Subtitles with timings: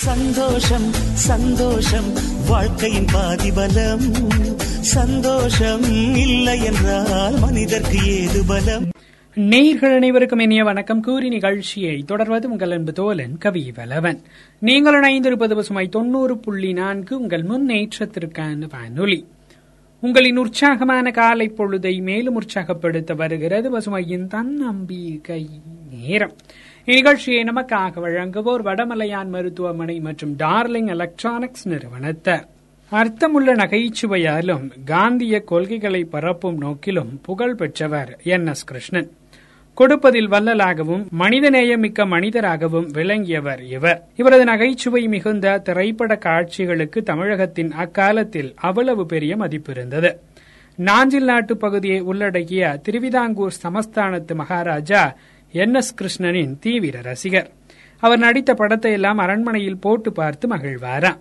[0.00, 2.12] சந்தோஷம் சந்தோஷம்.
[2.48, 4.00] வாழ்க்கையின் பாதிபலம்.
[4.80, 5.82] சந்தோஷம்
[6.16, 8.88] இல்லை என்றால் மனிதர்க்கு ஏது பலம்?
[9.34, 11.00] நேயர்கள் அனைவருக்கும் இனிய வணக்கம்.
[11.00, 14.20] கூறி நிகழ்ச்சியை தொடர்வது உங்கள் அன்பு தோலன் கவி வலவன்
[14.58, 17.20] நீங்கள் இணைந்திருப்பது பசுமை தொண்ணூறு புள்ளி நான்கு.
[17.20, 19.26] உங்கள் முன்னேற்றத்திற்கான வானொலி.
[20.00, 25.48] உங்களின் உற்சாகமான காலை பொழுதை மேலும் உற்சாகப்படுத்த வருகிறது பசுமையின் தன்னம்பிக்கை
[25.90, 26.36] நேரம்.
[26.90, 32.46] இந்நிகழ்ச்சியை நமக்காக வழங்குவோர் வடமலையான் மருத்துவமனை மற்றும் டார்லிங் எலக்ட்ரானிக்ஸ் நிறுவனத்தார்
[32.92, 39.08] அர்த்தமுள்ள நகைச்சுவையாலும் காந்திய கொள்கைகளை பரப்பும் நோக்கிலும் புகழ் பெற்றவர் என் எஸ் கிருஷ்ணன்.
[39.74, 44.02] கொடுப்பதில் வல்லலாகவும் மனிதநேயமிக்க மனிதராகவும் விளங்கியவர் இவர்.
[44.16, 50.20] இவரது நகைச்சுவை மிகுந்த திரைப்பட காட்சிகளுக்கு தமிழகத்தின் அக்காலத்தில் அவ்வளவு பெரிய மதிப்பு இருந்தது
[50.78, 55.16] நாஞ்சில் நாட்டு பகுதியை உள்ளடக்கிய திருவிதாங்கூர் சமஸ்தானத்து மகாராஜா
[55.52, 57.50] என் எஸ் கிருஷ்ணனின் தீவிர ரசிகர்.
[57.98, 61.20] அவர் நடித்த படத்தை எல்லாம் அரண்மனையில் போட்டு பார்த்து மகிழ்வாராம்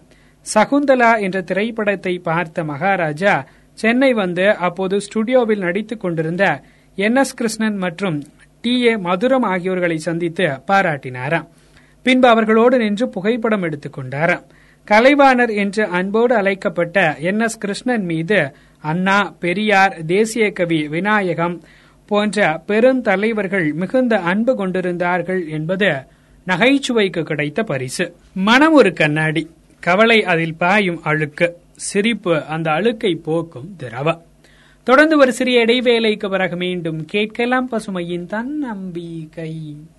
[0.53, 6.61] சகுந்தலா என்ற திரைப்படத்தை பார்த்த மகாராஜா சென்னை வந்து அப்போது ஸ்டுடியோவில் நடித்துக் கொண்டிருந்த
[6.95, 8.23] என் எஸ் கிருஷ்ணன் மற்றும்
[8.61, 11.47] டி ஏ மதுரம் ஆகியோர்களை சந்தித்து பாராட்டினாராம்.
[12.01, 14.43] பின்பு அவர்களோடு நின்று புகைப்படம் எடுத்துக் கொண்டாராம்.
[14.91, 21.63] கலைவாணர் என்று அன்போடு அழைக்கப்பட்ட என் எஸ் கிருஷ்ணன் மீது அண்ணா பெரியார் தேசிய கவி விநாயகம்
[22.09, 25.89] போன்ற பெருந்தலைவர்கள் மிகுந்த அன்பு கொண்டிருந்தார்கள் என்பது
[26.47, 28.05] நகைச்சுவைக்கு கிடைத்த பரிசு.
[28.33, 29.43] மனம் ஒரு கண்ணாடி.
[29.79, 31.47] கவலை அதில் பாயும் அழுக்கு.
[31.75, 34.21] சிரிப்பு அந்த அழுக்கை போக்கும் திரவம்
[34.83, 39.53] தொடர்ந்து ஒரு சிறிய இடைவேளைக்கு பிறகு மீண்டும் கேட்கலாம் பசுமையின் தன்னம்பிக்கை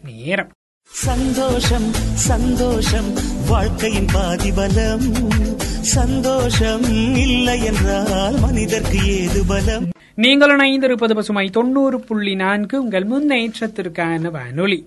[0.05, 0.51] நேரம்.
[0.91, 1.89] சந்தோஷம்
[2.29, 3.11] சந்தோஷம்
[3.49, 5.05] வாழ்க்கையின் பாதிபலம்.
[5.81, 6.83] சந்தோஷம்
[7.17, 9.89] இல்லை என்றால் மனிதர்க்கு ஏது பலம்?
[10.15, 14.87] நீங்கள் இணைந்திருப்பது பசுமை தொண்ணூறு புள்ளி நான்கு உங்கள் முன்னேற்றத்திற்கான வானொலி.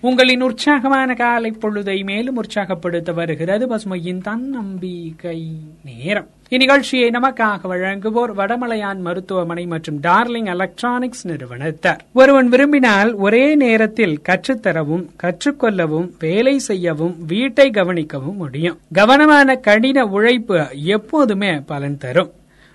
[0.00, 5.50] உங்களின் உற்சாகமான காலை பொழுதை மேலும் உற்சாகப்படுத்த வருகிறது பசுமையின் தன்னம்பிக்கை
[5.84, 6.28] நேரம்.
[6.54, 12.00] இந்நிகழ்ச்சியை நமக்காக வழங்குவோர் வடமலையான் மருத்துவமனை மற்றும் டார்லிங் எலக்ட்ரானிக்ஸ் நிறுவனத்தார்.
[12.12, 18.78] ஒருவன் விரும்பினால் ஒரே நேரத்தில் கற்றுத்தரவும் கற்றுக்கொள்ளவும் வேலை செய்யவும் வீட்டை கவனிக்கவும் முடியும்.
[18.92, 22.30] கவனமான கடின உழைப்பு எப்போதுமே பலன் தரும்.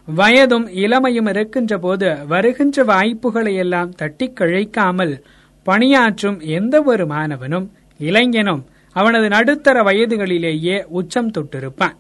[0.08, 5.16] வயதும் இளமையும் இருக்கின்ற போது வருகின்ற வாய்ப்புகளை எல்லாம் தட்டி கழிக்காமல்
[5.64, 7.70] பணியாற்றும் எந்த ஒரு மாணவனும்
[8.00, 11.98] இளைஞனும் அவனது நடுத்தர வயதுகளிலேயே உச்சம் தொட்டிருப்பான்.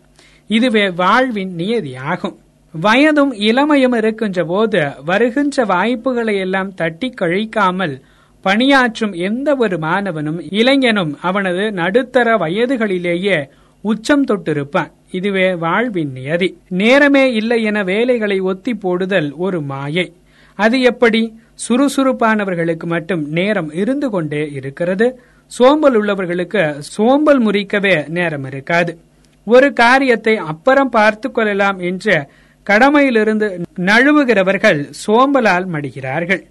[0.49, 2.35] இதுவே வாழ்வின் நியதியாகும்.
[2.81, 8.01] வயதும் இளமையும் இருக்கின்ற போது வருகின்ற வாய்ப்புகளை எல்லாம் தட்டி கழிக்காமல்
[8.41, 13.49] பணியாற்றும் எந்த ஒரு மாணவனும் இளைஞனும் அவனது நடுத்தர வயதுகளிலேயே
[13.81, 14.91] உச்சம் தொட்டிருப்பான்.
[15.11, 16.57] இதுவே வாழ்வின் நியதி.
[16.69, 20.13] நேரமே இல்லை என வேலைகளை ஒத்தி போடுதல் ஒரு மாயை.
[20.55, 21.39] அது எப்படி?
[21.67, 25.19] சுறுசுறுப்பானவர்களுக்கு மட்டும் நேரம் இருந்து கொண்டே இருக்கிறது.
[25.45, 28.97] சோம்பல் உள்ளவர்களுக்கு சோம்பல் முறிக்கவே நேரம் இருக்காது.
[29.47, 32.29] ஒரு காரியத்தை அப்புறம் பார்த்து கொள்ளலாம் என்ற
[32.67, 33.47] கடமையிலிருந்து
[33.89, 36.41] நழுவுகிறவர்கள் சோம்பலால் மடிகிறார்கள்.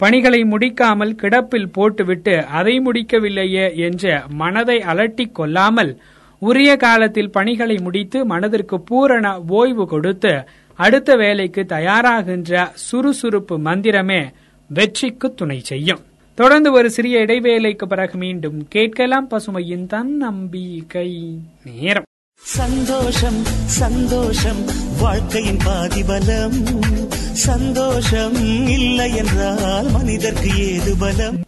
[0.00, 5.92] பணிகளை முடிக்காமல் கிடப்பில் போட்டுவிட்டு அதை முடிக்கவில்லையே என்ற மனதை அலட்டிக் கொள்ளாமல்
[6.42, 10.32] உரிய காலத்தில் பணிகளை முடித்து மனதிற்கு பூரண ஓய்வு கொடுத்து
[10.78, 14.22] அடுத்த வேலைக்கு தயாராகின்ற சுறுசுறுப்பு மந்திரமே
[14.70, 16.02] வெற்றிக்கு துணை செய்யும்.
[16.34, 21.10] தொடர்ந்து ஒரு சிறிய இடைவேளைக்கு பிறகு மீண்டும் கேட்கலாம் பசுமையின் தன் நம்பிக்கை
[21.64, 22.08] நேரம்.
[22.46, 24.64] சந்தோஷம் சந்தோஷம்
[25.00, 26.82] வாழ்க்கையின் பாதிபலம்.
[27.32, 28.34] சந்தோஷம்
[28.68, 31.42] இல்லை என்றால் மனிதர்க்கு ஏது பலம்?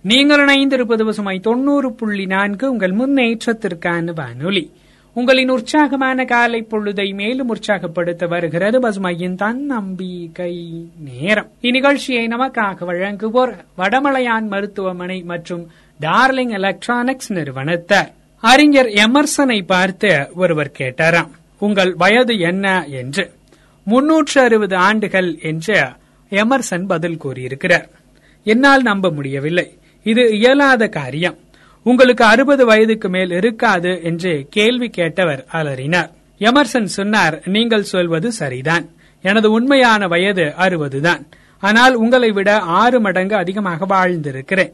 [0.00, 4.72] நீங்கள் இணைந்திருப்பது பசுமை தொண்ணூறு புள்ளி நான்கு உங்கள் முன்னேற்றத்திற்கான வானொலி.
[5.12, 11.50] உங்களின் உற்சாகமான காலை பொழுதை மேலும் உற்சாகப்படுத்த வருகிறது பசுமையின் தன்னம்பிக்கை நேரம்.
[11.62, 15.70] இந்நிகழ்ச்சியை நமக்காக வழங்குவோர் வடமலையான் மருத்துவமனை மற்றும்
[16.00, 18.12] டார்லிங் எலக்ட்ரானிக்ஸ் நிறுவனத்தார்.
[18.42, 22.84] அறிஞர் எமர்சனை பார்த்து ஒருவர் கேட்டாராம் உங்கள் வயது என்ன?
[22.90, 23.30] என்று.
[23.84, 25.88] முன்னூற்று அறுபது ஆண்டுகள் என்று
[26.30, 27.88] எமர்சன் பதில் கூறியிருக்கிறார்.
[28.44, 29.78] என்னால் நம்ப முடியவில்லை.
[30.02, 31.38] இது இயலாத காரியம்.
[31.82, 36.10] உங்களுக்கு அறுபது வயதுக்கு மேல் இருக்காது என்று கேள்வி கேட்டவர் அலறினார்.
[36.38, 38.90] எமர்சன் சொன்னார் நீங்கள் சொல்வது சரிதான்.
[39.22, 41.26] எனது உண்மையான வயது அறுபதுதான்.
[41.60, 44.72] ஆனால் உங்களை விட ஆறு மடங்கு அதிகமாக வாழ்ந்திருக்கிறேன்.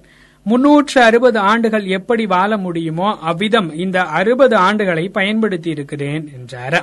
[0.48, 6.74] முன்னூற்று அறுபது ஆண்டுகள் எப்படி வாழ முடியுமோ அவ்விதம் இந்த அறுபது ஆண்டுகளை பயன்படுத்தி இருக்கிறேன் என்றார.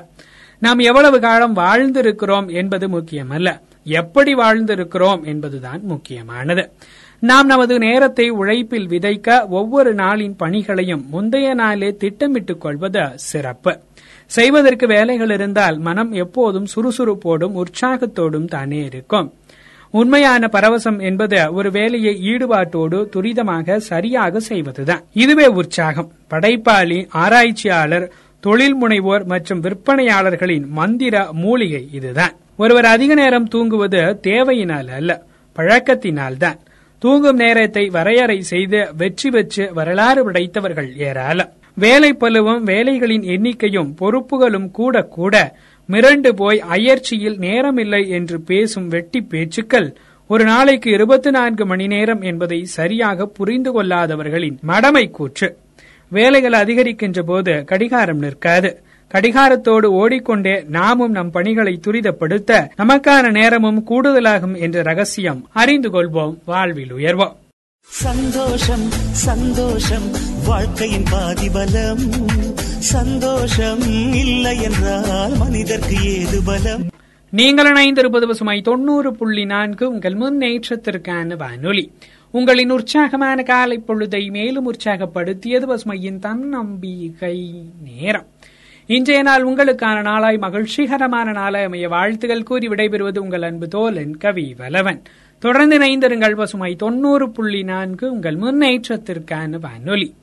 [0.61, 3.49] நாம் எவ்வளவு காலம் வாழ்ந்திருக்கிறோம் என்பது முக்கியமல்ல.
[3.83, 6.63] எப்படி வாழ்ந்திருக்கிறோம் என்பதுதான் முக்கியமானது.
[7.23, 13.73] நாம் நமது நேரத்தை உழைப்பில் விதைக்க ஒவ்வொரு நாளின் பணிகளையும் முந்தைய நாளே திட்டமிட்டுக் கொள்வது சிறப்பு.
[14.31, 19.33] செய்வதற்கு வேலைகள் இருந்தால் மனம் எப்போதும் சுறுசுறுப்போடும் உற்சாகத்தோடும் தானே இருக்கும்.
[19.99, 25.03] உண்மையான பரவசம் என்பது ஒரு வேலையை ஈடுபாட்டோடு துரிதமாக சரியாக செய்வதுதான்.
[25.23, 26.09] இதுவே உற்சாகம்.
[26.27, 28.07] படைப்பாளி ஆராய்ச்சியாளர்
[28.43, 32.33] தொழில் முனைவோர் மற்றும் விற்பனையாளர்களின் மந்திர மூலிகை இதுதான்.
[32.63, 35.11] ஒருவர் அதிக நேரம் தூங்குவது தேவையினால் அல்ல
[35.55, 36.59] பழக்கத்தினால் தான்
[37.01, 41.51] தூங்கும் நேரத்தை வரையறை செய்து வெற்றி பெற்று வரலாறு படைத்தவர்கள் ஏராளம்.
[41.83, 45.35] வேலை பலுவும் வேலைகளின் எண்ணிக்கையும் பொறுப்புகளும் கூட கூட
[45.89, 49.95] மிரண்டு போய் அயற்சியில் நேரமில்லை என்று பேசும் வெட்டி பேச்சுக்கள்
[50.27, 55.57] ஒரு நாளைக்கு இருபத்தி நான்கு மணி நேரம் என்பதை சரியாக புரிந்து கொள்ளாதவர்களின் மடமை கூற்று.
[56.09, 58.83] வேலைகள் அதிகரிக்கின்ற போது கடிகாரம் நிற்காது.
[59.13, 66.37] கடிகாரத்தோடு ஓடிக்கொண்டே நாமும் நம் பணிகளை துரிதப்படுத்த நமக்கான நேரமும் கூடுதலாகும் என்ற ரகசியம் அறிந்து கொள்வோம்.
[66.45, 67.35] வாழ்வில் உயர்வோம்.
[67.81, 70.11] சந்தோஷம் சந்தோஷம்
[70.45, 72.54] வாழ்க்கையின் பாதிபலம்.
[72.85, 73.81] சந்தோஷம்
[74.13, 76.83] இல்லை என்றால் மனிதர்க்கு ஏது பலம்?
[77.31, 79.89] நீங்கள் இணைந்திருப்பது பசுமை தொண்ணூறு புள்ளி நான்கு.
[79.89, 81.91] உங்கள் முன்னேற்றத்திற்கான வானொலி.
[82.31, 87.51] உங்களின் உற்சாகமான காலை பொழுதை மேலும் உற்சாகப்படுத்தியது பசுமையின் தன்னம்பிக்கை
[87.83, 88.25] நேரம்.
[88.85, 95.01] இன்றைய நாள் உங்களுக்கான நாளாய் மகிழ்ச்சிகரமான நாளாய் அமைய வாழ்த்துகள் கூறி விடைபெறுவது உங்கள் அன்பு தோலன் கவி வலவன்
[95.39, 98.11] தொடர்ந்து இணைந்திருங்கள் பசுமை தொண்ணூறு புள்ளி நான்கு.
[98.11, 100.13] உங்கள் முன்னேற்றத்திற்கான வானொலி.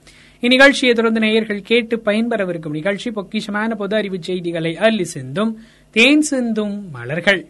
[0.42, 5.52] இந்நிகழ்ச்சியை தொடர்ந்து நேயர்கள் கேட்டு பயன்பெறவிருக்கும் நிகழ்ச்சி பொக்கிஷமான பொது அறிவு செய்திகளை அள்ளி சிந்தும்
[5.96, 7.42] தேன் சிந்தும் மலர்கள்.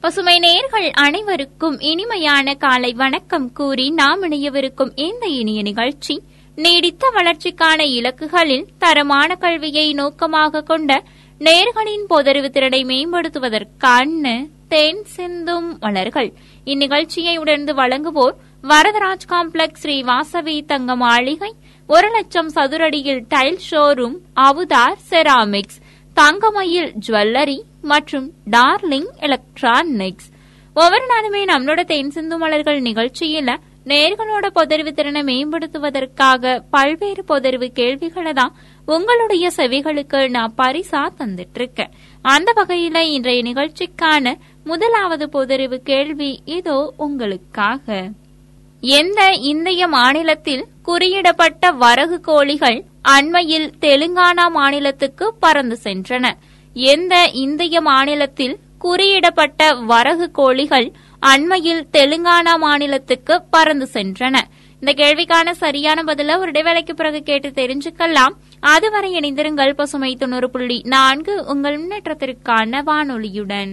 [0.00, 6.14] பசுமை நேர்கள் அனைவருக்கும் இனிமையான காலை வணக்கம் கூறி நாம் இணையவிருக்கும் இந்த இனிய நிகழ்ச்சி
[6.56, 11.02] நீடித்த வளர்ச்சிக்கான இலக்குகளில் தரமான கல்வியை நோக்கமாக கொண்ட
[11.40, 14.32] நேர்களின் பொதறிவு திறனை மேம்படுத்துவதற்கான
[14.68, 16.32] தேன் சிந்தும் மலர்கள்
[16.64, 21.52] இந்நிகழ்ச்சியை உணர்ந்து வழங்குவோர் வரதராஜ் காம்ப்ளெக்ஸ் ஸ்ரீ வாசவி தங்க மாளிகை
[21.88, 25.80] ஒரு லட்சம் சதுரடியில் tile showroom Avathar ceramics
[26.14, 30.28] Thangamayil jewellery மற்றும் டார்லிங் எலக்ட்ரானிக்ஸ்.
[30.76, 33.50] ஒவ்வொரு நாளுமே நம்மளோட தென் சிந்து மலர்கள் நிகழ்ச்சியில
[33.86, 38.54] நேர்களோட பொதறிவு திறனை மேம்படுத்துவதற்காக பல்வேறு பொதறிவு கேள்விகளை தான்
[38.86, 41.92] உங்களுடைய செவிகளுக்கு நான் பரிசா தந்துட்டு இருக்கேன்
[42.22, 44.34] அந்த வகையில இன்றைய நிகழ்ச்சிக்கான
[44.64, 48.10] முதலாவது பொதறிவு கேள்வி இதோ உங்களுக்காக.
[48.80, 56.32] எந்த இந்திய மாநிலத்தில் குறியிடப்பட்ட வரகு கோழிகள் அண்மையில் தெலுங்கானா மாநிலத்துக்கு பறந்து சென்றன?
[56.74, 60.92] எந்த இந்திய மாநிலத்தில் குறியிடப்பட்ட வரகு கோழிகள்
[61.32, 64.36] அண்மையில் தெலுங்கானா மாநிலத்துக்கு பறந்து சென்றன.
[64.80, 68.34] இந்த கேள்விக்கான சரியான பதில ஒரு இடைவேளைக்கு பிறகு கேட்டு தெரிஞ்சுக்கலாம்.
[68.60, 73.72] அதுவரை இணைந்திருங்கள் பசுமை தொண்ணூறு புள்ளி நான்கு உங்கள் முன்னேற்றத்திற்கான வானொலியுடன்.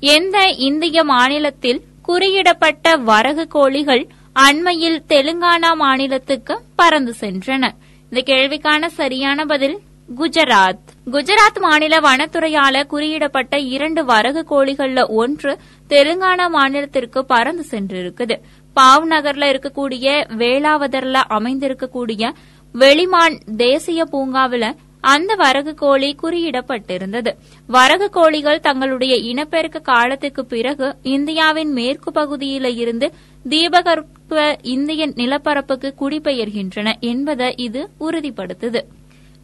[0.00, 7.70] எந்த இந்திய மாநிலத்தில் குறியிடப்பட்ட வரகு கோழிகள் அண்மையில் தெலுங்கானா மாநிலத்துக்கு பறந்து சென்றன?
[8.10, 9.78] இந்த கேள்விக்கான சரியான பதில்
[10.16, 10.84] குஜராத்.
[11.06, 15.58] குஜராத் மாநில வனத்துறையால குறியிடப்பட்ட இரண்டு வரகு கோழிகள்ல ஒன்று
[15.88, 18.36] தெலுங்கானா மாநிலத்திற்கு பறந்து சென்றிருக்குது.
[18.76, 20.06] பாவ் நகர்ல இருக்கக்கூடிய
[20.38, 22.30] வேளாவதர்ல அமைந்திருக்கக்கூடிய
[22.74, 27.34] வெளிமான் தேசிய பூங்காவில அந்த வரகு கோழி குறியிடப்பட்டிருந்தது.
[27.66, 33.12] வரகு கோழிகள் தங்களுடைய இனப்பெருக்க காலத்துக்கு பிறகு இந்தியாவின் மேற்கு பகுதியில இருந்து
[33.48, 38.80] தீபகற்ப இந்திய நிலப்பரப்புக்கு குடிபெயர்கின்றன என்பதை இது உறுதிப்படுத்துது.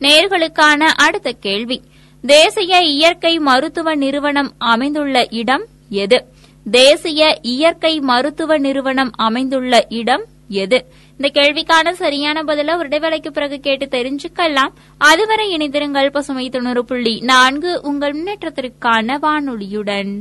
[0.00, 1.82] நேர்களுக்கான அடுத்த கேள்வி.
[2.20, 6.24] தேசிய இயற்கை மருத்துவ நிறுவனம் அமைந்துள்ள இடம் எது?
[6.70, 10.86] தேசிய இயற்கை மருத்துவ நிறுவனம் அமைந்துள்ள இடம் எது?
[11.18, 14.72] இந்த கேள்விக்கான சரியான பதில ஒரு இடைவேளைக்கு பிறகு கேட்டு தெரிஞ்சுக்கலாம்.
[14.98, 20.20] அதுவரை இணைந்திருங்கள் பசுமை தொண்ணூறு புள்ளி நான்கு உங்கள் முன்னேற்றத்திற்கான வானொலியுடன்.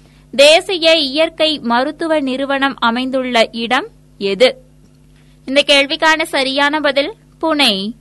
[0.31, 4.57] தேசிய இயற்கை மருத்துவ நிறுவனம் அமைந்துள்ள இடம் எது?
[5.45, 7.91] இந்த கேள்விக்கான சரியான பதில் புனே.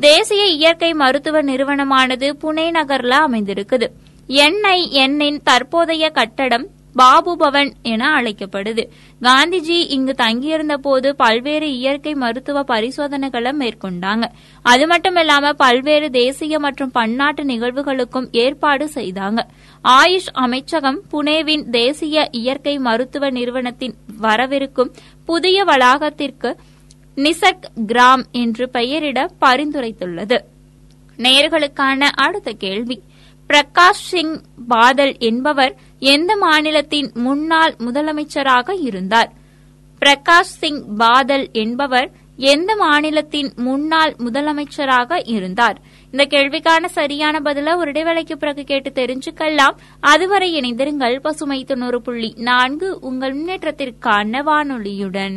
[0.00, 3.86] தேசிய இயற்கை மருத்துவ நிறுவனமானது புனே நகர்ல அமைந்திருக்குது.
[4.28, 8.88] என்ஐஎன்னின் தற்போதைய கட்டடம் பாபு பவன் என அழைக்கப்படுது.
[9.22, 14.24] காந்திஜி இங்கு தங்கியிருந்த போது பல்வேறு இயற்கை மருத்துவ பரிசோதனைகளை மேற்கொண்டாங்க.
[14.62, 19.38] அது மட்டுமில்லாம பல்வேறு தேசிய மற்றும் பன்னாட்டு நிகழ்வுகளுக்கும் ஏற்பாடு செய்தாங்க.
[19.84, 24.92] ஆயுஷ் அமைச்சகம் புனேவின் தேசிய இயற்கை மருத்துவ நிறுவனத்தின் வரவிருக்கும்
[25.24, 26.56] புதிய வளாகத்திற்கு
[27.16, 30.38] நிசக் கிராம் என்று பெயரிட பரிந்துரைத்துள்ளது.
[31.16, 33.00] நேர்களுக்கான அடுத்த கேள்வி.
[33.48, 39.32] பிரகாஷ் சிங் பாதல் என்பவர் எந்த மாநிலத்தின் முன்னாள் முதலமைச்சராக இருந்தார்?
[40.00, 45.80] பிரகாஷ் சிங் பாதல் என்பவர் எந்த மாநிலத்தின் முன்னாள் முதலமைச்சராக இருந்தார்?
[46.10, 49.76] இந்த கேள்விக்கான சரியான பதில ஒரு இடைவேளைக்கு பிறகு கேட்டு தெரிஞ்சுக்கலாம்.
[50.00, 55.36] அதுவரை இணைந்திருங்கள் பசுமை தொண்ணூறு புள்ளி நான்கு உங்கள் முன்னேற்றத்திற்கான வானொலியுடன்.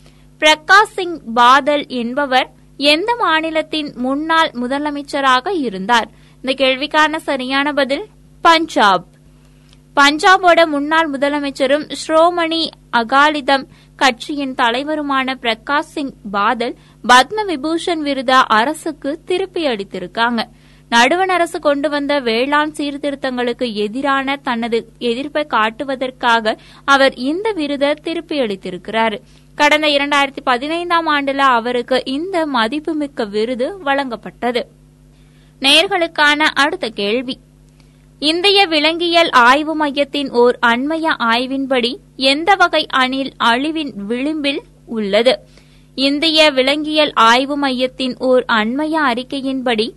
[0.41, 6.09] பிரகாஷ் சிங் பாதல் என்பவர் எந்த மாநிலத்தின் முன்னாள் முதலமைச்சராக இருந்தார்?
[6.41, 8.05] இந்த கேள்விக்கான சரியான பதில்
[8.41, 9.05] பஞ்சாப்.
[9.95, 16.75] பஞ்சாபோட முன்னாள் முதலமைச்சரும் ஸ்ரோமணி அகாலிதம் கட்சியின் தலைவருமான பிரகாஷ் சிங் பாதல்
[17.07, 20.43] பத்ம விபூஷன் விருத அரசுக்கு திருப்பி அளித்திருக்காங்க.
[20.89, 29.19] நடுவண் அரசு கொண்டு வந்த வேளாண் சீர்திருத்தங்களுக்கு எதிரான தனது எதிர்ப்பை காட்டுவதற்காக அவர் இந்த விருதை திருப்பி அளித்திருக்கிறாா்
[29.55, 34.61] கடந்த இரண்டாயிரத்தி பதினைந்தாம் ஆண்டுல அவருக்கு இந்த மதிப்புமிக்க விருது வழங்கப்பட்டது.
[35.61, 37.39] நேர்களுக்கான அடுத்த கேள்வி.
[38.19, 45.39] இந்திய விலங்கியல் ஆய்வு மையத்தின் ஓர் அண்மைய ஆய்வின்படி எந்த வகை அணில் அழிவின் விளிம்பில் உள்ளது?
[45.95, 49.93] இந்திய விலங்கியல் ஆய்வு மையத்தின் ஓர் அண்மைய அறிக்கையின்படி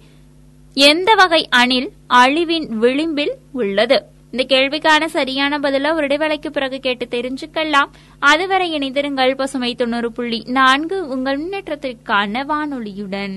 [0.75, 4.05] எந்த வகை அணில் அழிவின் விளிம்பில் உள்ளது?
[4.35, 7.91] இந்த கேள்விக்கான சரியான பதில ஒரு இடைவேளைக்கு பிறகு கேட்டு தெரிஞ்சுக்கலாம்.
[8.19, 13.37] அதுவரை இணைந்திருங்கள் பசுமை தொண்ணூறு புள்ளி நான்கு உங்கள் முன்னேற்றத்திற்கான வானொலியுடன்.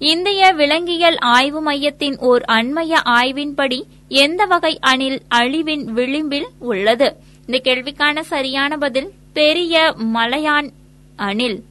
[0.00, 7.16] இந்திய விலங்கியல் ஆய்வு மையத்தின் ஓர் அண்மைய ஆய்வின்படி எந்த வகை அணில் அழிவின் விளிம்பில் உள்ளது?
[7.46, 10.68] இந்த கேள்விக்கான சரியான பதில் பெரிய மலையான்
[11.16, 11.62] அணில்.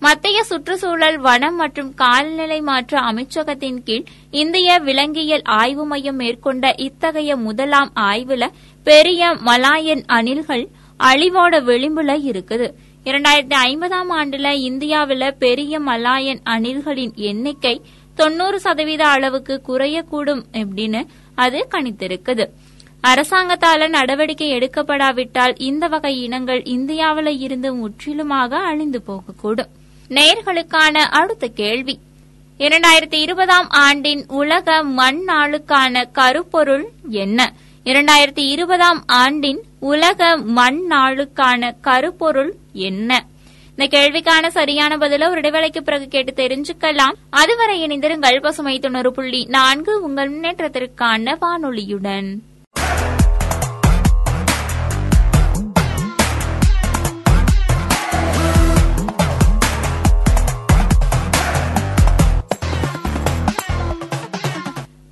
[0.00, 7.92] மத்திய சுற்றுச்சூழல் வனம் மற்றும் காலநிலை மாற்ற அமைச்சகத்தின் கீழ் இந்திய விலங்கியல் ஆய்வு மையம் மேற்கொண்ட இத்தகைய முதலாம்
[7.94, 8.46] ஆய்வுல
[8.84, 10.68] பெரிய மலாயன் அணில்கள்
[11.00, 12.74] அழிவோட விளிம்புல இருக்குது.
[13.06, 17.80] இரண்டாயிரத்தி ஐம்பதாம் ஆண்டுல இந்தியாவில் பெரிய மலாயன் அணில்களின் எண்ணிக்கை
[18.14, 22.48] தொண்ணூறு சதவீத அளவுக்கு குறையக்கூடும் அப்படின்னு அது கணித்திருக்குது.
[23.02, 29.68] அரசாங்கத்தால நடவடிக்கை எடுக்கப்படாவிட்டால் இந்த வகை இனங்கள் இந்தியாவில இருந்து முற்றிலுமாக அழிந்து போகக்கூடும்.
[30.08, 31.98] நேர்களுக்கான அடுத்த கேள்வி.
[32.58, 37.52] இரண்டாயிரத்தி இருபதாம் ஆண்டின் உலக மண் நாளுக்கான கருப்பொருள் என்ன?
[37.84, 43.24] இரண்டாயிரத்தி இருபதாம் ஆண்டின் உலக மண் நாளுக்கான கருப்பொருள் என்ன?
[43.76, 47.14] இந்த கேள்விக்கான சரியான பதில ஒரு இடைவேளைக்கு பிறகு கேட்டு தெரிஞ்சுக்கலாம்.
[47.30, 52.36] அதுவரை இணைந்திருங்கள் பசுமை தொண்ணூறு புள்ளி நான்கு உங்கள் முன்னேற்றத்திற்கான வானொலியுடன்.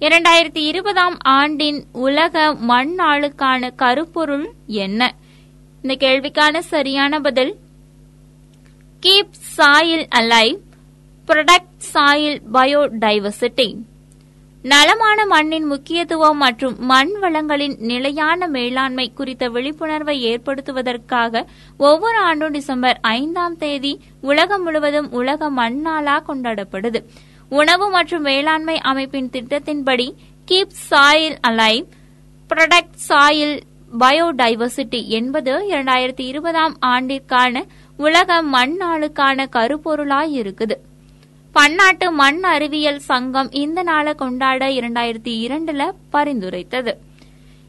[0.00, 5.14] இரண்டாயிரத்தி இருபதாம் ஆண்டின் உலக மண் நாளுக்கான கருப்பொருள் என்ன?
[5.82, 7.56] இந்த கேள்விக்கான சரியான பதில்
[9.02, 10.58] keep soil alive
[11.26, 13.76] protect soil biodiversity.
[14.62, 23.56] நலமான மண்ணின் முக்கியத்துவம் மற்றும் மண் வளங்களின் நிலையான மேலாண்மை குறித்த விழிப்புணர்வை ஏற்படுத்துவதற்காக ஒவ்வொரு ஆண்டும் டிசம்பர் ஐந்தாம்
[23.56, 27.02] தேதி உலகம் முழுவதும் உலக மண் நாளா கொண்டாடப்படுது.
[27.50, 30.12] உணவு மற்றும் வேளாண்மை அமைப்பின் திட்டத்தின்படி
[30.50, 31.84] keep soil alive
[32.48, 33.60] protect soil
[33.98, 37.64] biodiversity என்பது இரண்டாயிரத்தி இருபதாம் ஆண்டிற்கான
[37.96, 40.76] உலக மண் நாளுக்கான கருப்பொருளாய் இருக்குது.
[41.52, 46.92] பன்னாட்டு மண் அறிவியல் சங்கம் இந்த நாளை கொண்டாட இரண்டாயிரத்தி இரண்டுல பரிந்துரைத்தது.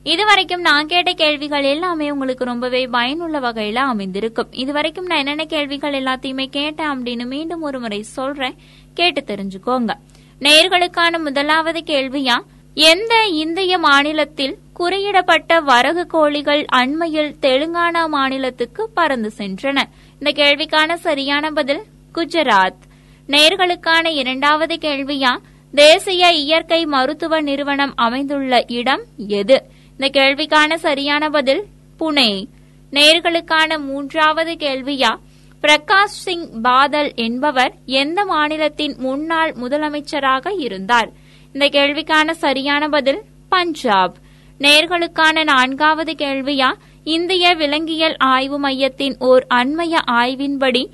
[0.03, 4.51] இதுவரைக்கும் நான் கேட்ட கேள்விகள் எல்லாமே உங்களுக்கு ரொம்பவே பயனுள்ள வகையில அமைந்திருக்கும்.
[4.51, 8.55] இதுவரைக்கும் நான் என்னென்ன கேள்விகள் எல்லாத்தையுமே கேட்டேன் அப்படின்னு மீண்டும் ஒரு முறை சொல்றேன்.
[8.93, 9.91] கேட்டு தெரிஞ்சுக்கோங்க.
[10.39, 12.41] நேர்களுக்கான முதலாவது கேள்வியா
[12.73, 19.83] எந்த இந்திய மாநிலத்தில் குறியிடப்பட்ட வரகு கோழிகள் அண்மையில் தெலுங்கானா மாநிலத்துக்கு பறந்து சென்றன?
[20.13, 21.81] இந்த கேள்விக்கான சரியான பதில்
[22.15, 22.81] குஜராத்.
[23.27, 25.37] நேர்களுக்கான இரண்டாவது கேள்வியா
[25.73, 29.63] தேசிய இயற்கை மருத்துவ நிறுவனம் அமைந்துள்ள இடம் எது?
[29.91, 31.63] இந்த கேள்விக்கான சரியான பதில்
[31.99, 32.47] புனே.
[32.91, 35.17] நேர்களுக்கான மூன்றாவது கேள்வியா
[35.61, 41.11] பிரகாஷ் சிங் பாதல் என்பவர் எந்த மாநிலத்தின் முன்னாள் முதலமைச்சராக இருந்தார்?
[41.53, 44.15] இந்த கேள்விக்கான சரியான பதில் பஞ்சாப்.
[44.59, 46.73] நேர்களுக்கான நான்காவது கேள்வியா?
[47.03, 50.89] இந்திய விலங்கியல் ஆய்வு மையத்தின் ஓர் அண்மைய ஆய்வின்படி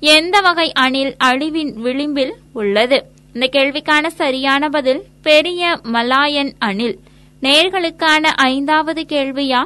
[0.00, 3.04] எந்த வகை அணில் அழிவின் விளிம்பில் உள்ளது?
[3.34, 6.98] இந்த கேள்விக்கான சரியான பதில் பெரிய மலாயன் அணில்.
[7.42, 9.64] நேர்களுக்கான ஐந்தாவது கேள்வியா?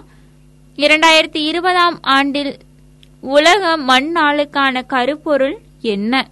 [0.76, 2.56] இரண்டாயிரத்தி இருபதாம் ஆண்டில்
[3.20, 6.28] உலக மண்ணாளுக்கான கருப்பொருள் என்ன?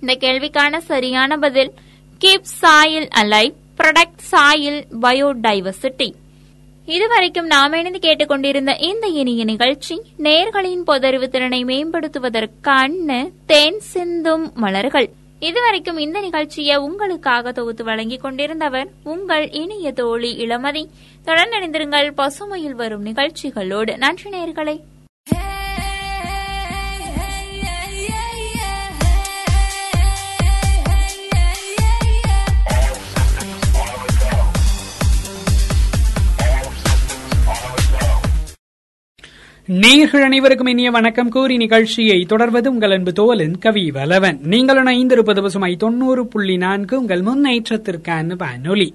[0.00, 1.72] இந்த கேள்விக்கான சரியான பதில்
[2.20, 6.12] keep soil alive protect soil biodiversity.
[6.86, 15.10] இதுவரைக்கும் நாம் இணைந்து கேட்டுக்கொண்டிருந்த இந்த இனிய நிகழ்ச்சி நேர்களின் பொதறிவு திறனை மேம்படுத்துவதற்கான தேன் சிந்தும் மலர்கள்.
[15.38, 20.86] இதுவரைக்கும் இந்த நிகழ்ச்சியை உங்களுக்காக தொகுத்து வழங்கிக் கொண்டிருந்தவர் உங்கள் இனிய தோழி இளமதி.
[21.24, 23.96] தொடர்ந்து பசுமையில் வரும் நிகழ்ச்சிகளோடு.
[23.96, 24.80] நன்றி நேர்களை.
[39.68, 41.28] நேர்கள் அனைவருக்கும் இனிய வணக்கம்.
[41.28, 44.38] கூறி நிகழ்ச்சியை தொடர்வது உங்கள் அன்பு தோலன் கவி வலவன்.
[44.42, 48.94] நீங்கள் இணைந்திருப்பது பசுமை தொண்ணூறு புள்ளி நான்கு உங்கள் முன்னேற்றத்திற்கான வானொலி.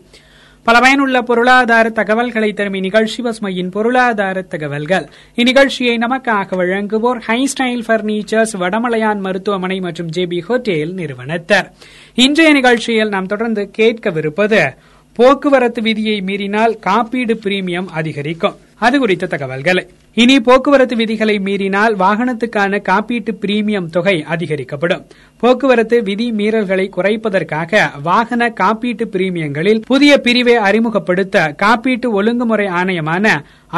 [0.64, 5.10] பல பயனுள்ள பொருளாதார தகவல்களை தரும் இந்நிகழ்ச்சி பசுமையின் பொருளாதார தகவல்கள்.
[5.36, 11.72] இந்நிகழ்ச்சியை நமக்காக வழங்குவோர் ஹை ஸ்டைல் பர்னிச்சர்ஸ் வடமலையான் மருத்துவமனை மற்றும் ஜேபி ஹோட்டேல் நிறுவனத்தர்.
[12.14, 14.76] இன்றைய நிகழ்ச்சியில் நாம் தொடர்ந்து கேட்கவிருப்பது
[15.14, 18.56] போக்குவரத்து விதியை மீறினால் காப்பீடு பிரீமியம் அதிகரிக்கும்.
[18.76, 19.88] அது குறித்த தகவல்களை.
[20.22, 25.04] இனி போக்குவரத்து விதிகளை மீறினால் வாகனத்துக்கான காப்பீட்டு பிரீமியம் தொகை அதிகரிக்கப்படும்.
[25.44, 33.26] போக்குவரத்து விதி மீறல்களை குறைப்பதற்காக வாகன காப்பீட்டு பிரீமியங்களில் புதிய பிரிவை அறிமுகப்படுத்த காப்பீட்டு ஒழுங்குமுறை ஆணையமான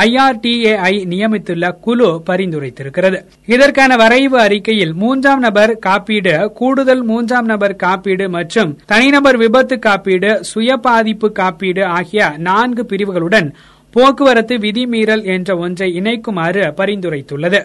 [0.06, 3.20] ஐஆர்டிஏஐ நியமித்துள்ள குழு பரிந்துரைத்திருக்கிறது.
[3.46, 10.78] இதற்கான வரைவு அறிக்கையில் மூன்றாம் நபர் காப்பீடு கூடுதல் மூன்றாம் நபர் காப்பீடு மற்றும் தனிநபர் விபத்து காப்பீடு சுய
[10.88, 13.50] பாதிப்பு காப்பீடு ஆகிய நான்கு பிரிவுகளுடன்
[13.94, 17.60] போக்குவரத்து விதிமீறல் என்ற ஒன்றை இணைக்குமாறு பரிந்துரைத்துள்ளது.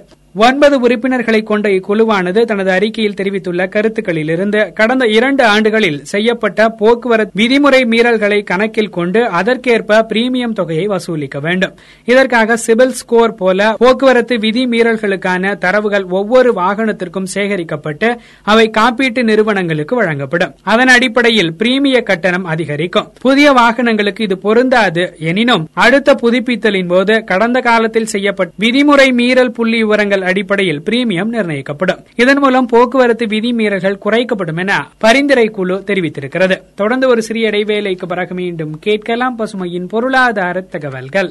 [0.44, 8.38] ஒன்பது உறுப்பினர்களை கொண்ட இக்குழுவானது தனது அறிக்கையில் தெரிவித்துள்ள கருத்துக்களிலிருந்து கடந்த இரண்டு ஆண்டுகளில் செய்யப்பட்ட போக்குவரத்து விதிமுறை மீறல்களை
[8.50, 11.72] கணக்கில் கொண்டு அதற்கேற்ப பிரீமியம் தொகையை வசூலிக்க வேண்டும்.
[12.04, 18.10] இதற்காக சிபில் ஸ்கோர் போல போக்குவரத்து விதி மீறல்களுக்கான தரவுகள் ஒவ்வொரு வாகனத்திற்கும் சேகரிக்கப்பட்டு
[18.42, 20.52] அவை காப்பீட்டு நிறுவனங்களுக்கு வழங்கப்படும்.
[20.62, 23.08] அதன் அடிப்படையில் பிரீமிய கட்டணம் அதிகரிக்கும்.
[23.20, 30.24] புதிய வாகனங்களுக்கு இது பொருந்தாது எனினும் அடுத்த புதுப்பித்தலின் போது கடந்த காலத்தில் செய்யப்பட்ட விதிமுறை மீறல் புள்ளி விவரங்கள்
[30.26, 32.02] அடிப்படையில் பிரீமியம் நிர்ணயிக்கப்படும்.
[32.16, 36.56] இதன் மூலம் போக்குவரத்து விதிமீறல்கள் குறைக்கப்படும் என பரிந்துரை குழு தெரிவித்திருக்கிறது.
[36.74, 41.30] தொடர்ந்து ஒரு சிறிய இடைவேளைக்கு பிறகு மீண்டும் கேட்கலாம் பசுமையின் பொருளாதார தகவல்கள்.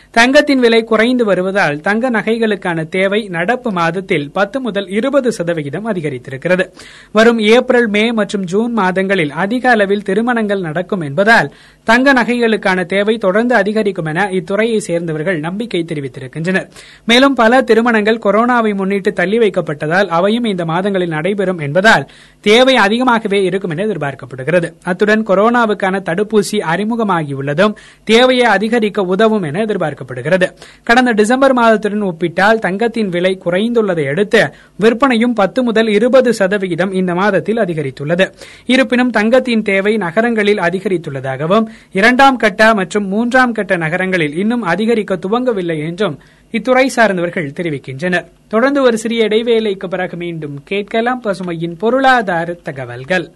[0.13, 6.65] தங்கத்தின் விலை குறைந்து வருவதால் தங்க நகைகளுக்கான தேவை நடப்பு மாதத்தில் பத்து முதல் இருபது சதவிகிதம் அதிகரித்திருக்கிறது.
[7.11, 11.49] வரும் ஏப்ரல் மே மற்றும் ஜூன் மாதங்களில் அதிக அளவில் திருமணங்கள் நடக்கும் என்பதால்
[11.83, 16.67] தங்க நகைகளுக்கான தேவை தொடர்ந்து அதிகரிக்கும் என இத்துறையை சேர்ந்தவர்கள் நம்பிக்கை தெரிவித்திருக்கின்றனர்.
[17.05, 22.09] மேலும் பல திருமணங்கள் கொரோனாவை முன்னிட்டு தள்ளி வைக்கப்பட்டதால் அவையும் இந்த மாதங்களில் நடைபெறும் என்பதால்
[22.41, 24.73] தேவை அதிகமாகவே இருக்கும் என எதிர்பார்க்கப்படுகிறது.
[24.83, 30.49] அத்துடன் கொரோனாவுக்கான தடுப்பூசி அறிமுகமாகியுள்ளதும் தேவையை அதிகரிக்க உதவும் என எதிர்பார்க்கப்படுகிறது.
[30.83, 37.57] கடந்த டிசம்பர் மாதத்துடன் ஒப்பிட்டால் தங்கத்தின் விலை குறைந்துள்ளதை அடுத்து விற்பனையும் பத்து முதல் இருபது சதவிகிதம் இந்த மாதத்தில்
[37.57, 38.31] அதிகரித்துள்ளது.
[38.65, 46.19] இருப்பினும் தங்கத்தின் தேவை நகரங்களில் அதிகரித்துள்ளதாகவும் இரண்டாம் கட்ட மற்றும் மூன்றாம் கட்ட நகரங்களில் இன்னும் அதிகரிக்க துவங்கவில்லை என்றும்
[46.51, 48.25] இத்துறை சார்ந்தவர்கள் தெரிவிக்கின்றனர்.
[48.47, 53.31] தொடர்ந்து ஒரு சிறிய இடைவேளைக்கு பிறகு மீண்டும் கேட்கலாம் பசுமையின் பொருளாதார தகவல்கள்.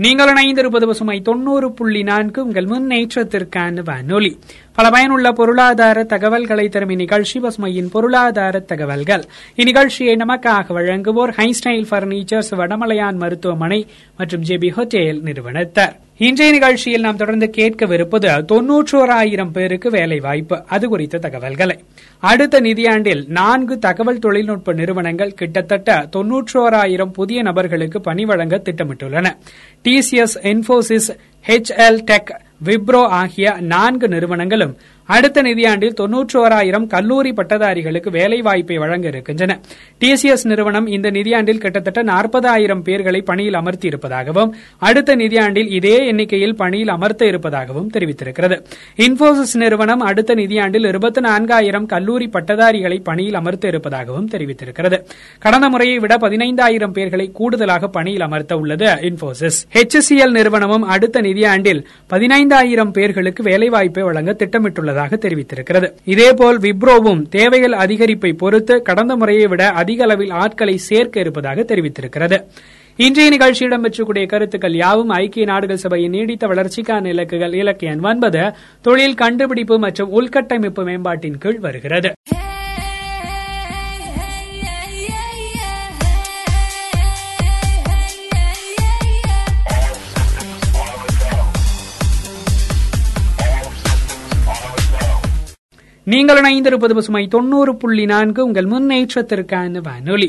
[0.00, 2.44] நீங்கள் இணைந்திருப்பது பசுமை தொண்ணூறு புள்ளி நான்கு.
[2.44, 4.38] உங்கள் முன்னேற்றத்திற்கான வானொலி.
[4.74, 9.24] பல பயனுள்ள பொருளாதார தகவல்களை தரும் இந்நிகழ்ச்சி பசுமையின் பொருளாதார தகவல்கள்.
[9.56, 13.86] இந்நிகழ்ச்சியை நமக்காக வழங்குவோர் ஹைஸ்டைல் பர்னிச்சர்ஸ் வடமலையான் மருத்துவமனை
[14.16, 15.96] மற்றும் ஜெபி ஹோட்டேல் நிறுவனத்தார்.
[16.22, 21.78] இன்றைய நிகழ்ச்சியில் நாம் தொடர்ந்து கேட்கவிருப்பது தொன்னூற்றோராயிரம் பேருக்கு வேலை வாய்ப்பு அது குறித்த தகவல்களை.
[22.20, 29.26] அடுத்த நிதியாண்டில் நான்கு தகவல் தொழில்நுட்ப நிறுவனங்கள் கிட்டத்தட்ட தொன்னூற்றோராயிரம் புதிய நபர்களுக்கு பணி வழங்க திட்டமிட்டுள்ளன.
[29.84, 31.10] TCS Infosys
[31.46, 34.76] HCL tech Wipro ஆகிய நான்கு நிறுவனங்களும்
[35.14, 39.60] அடுத்த நிதியாண்டில் தொன்னூற்றோராயிரம் கல்லூரி பட்டதாரிகளுக்கு வேலை வாய்ப்பை வழங்க இருக்கின்றன.
[40.00, 46.88] டிசிஎஸ் நிறுவனம் இந்த நிதியாண்டில் கிட்டத்தட்ட நாற்பதாயிரம் பேர்களை பணியில் அமர்த்தி இருப்பதாகவும் அடுத்த நிதியாண்டில் இதே எண்ணிக்கையில் பணியில்
[46.88, 48.58] அமர்த்த இருப்பதாகவும் தெரிவித்திருக்கிறது.
[48.96, 54.98] இன்போசிஸ் நிறுவனம் அடுத்த நிதியாண்டில் இருபத்தி நான்காயிரம் கல்லூரி பட்டதாரிகளை பணியில் அமர்த்த இருப்பதாகவும் தெரிவித்திருக்கிறது.
[55.38, 62.90] கடந்த முறையை விட பதினைந்தாயிரம் பேர்களை கூடுதலாக பணியில் அமர்த்த உள்ளது இன்போசிஸ் ஹெச்சிஎல் நிறுவனமும் அடுத்த நிதியாண்டில் பதினைந்தாயிரம்
[62.90, 65.88] பேர்களுக்கு வேலைவாய்ப்பை வழங்க திட்டமிட்டுள்ளது திட்டமிட்டுள்ளதாக தெரிவித்திருக்கிறது.
[66.04, 72.38] இதேபோல் விப்ரோவும் தேவைகள் அதிகரிப்பை பொறுத்து கடந்த முறையை விட அதிக அளவில் ஆட்களை சேர்க்க இருப்பதாக தெரிவித்திருக்கிறது.
[72.96, 79.78] இன்றைய நிகழ்ச்சி இடம்பெற்றக்கூடிய கருத்துக்கள் யாவும் ஐக்கிய நாடுகள் சபையின் நீடித்த வளர்ச்சிக்கான இலக்குகள் இலக்கியன் ஒன்பது தொழில் கண்டுபிடிப்பு
[79.78, 82.12] மற்றும் உள்கட்டமைப்பு மேம்பாட்டின் கீழ் வருகிறது.
[96.12, 100.28] நீங்கள் இணைந்திருப்பது பசுமை தொண்ணூறு புள்ளி நான்கு உங்கள் முன்னேற்றத்திற்கான வானொலி.